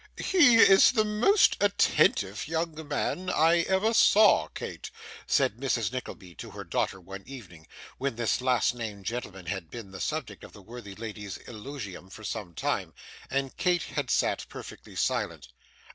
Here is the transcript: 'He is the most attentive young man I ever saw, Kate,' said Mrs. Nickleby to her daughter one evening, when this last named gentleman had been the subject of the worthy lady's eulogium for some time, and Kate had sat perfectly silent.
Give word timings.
'He 0.17 0.55
is 0.55 0.93
the 0.93 1.05
most 1.05 1.57
attentive 1.61 2.47
young 2.47 2.87
man 2.87 3.29
I 3.29 3.57
ever 3.67 3.93
saw, 3.93 4.47
Kate,' 4.47 4.89
said 5.27 5.57
Mrs. 5.57 5.91
Nickleby 5.93 6.33
to 6.37 6.49
her 6.49 6.63
daughter 6.63 6.99
one 6.99 7.21
evening, 7.27 7.67
when 7.99 8.15
this 8.15 8.41
last 8.41 8.73
named 8.73 9.05
gentleman 9.05 9.45
had 9.45 9.69
been 9.69 9.91
the 9.91 10.01
subject 10.01 10.43
of 10.43 10.53
the 10.53 10.61
worthy 10.63 10.95
lady's 10.95 11.37
eulogium 11.47 12.09
for 12.09 12.23
some 12.23 12.55
time, 12.55 12.95
and 13.29 13.55
Kate 13.57 13.83
had 13.83 14.09
sat 14.09 14.47
perfectly 14.49 14.95
silent. 14.95 15.49